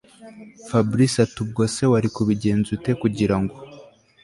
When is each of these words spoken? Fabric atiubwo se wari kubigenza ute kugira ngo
Fabric 0.67 1.13
atiubwo 1.25 1.61
se 1.73 1.83
wari 1.91 2.09
kubigenza 2.15 2.67
ute 2.75 2.91
kugira 3.01 3.35
ngo 3.41 3.55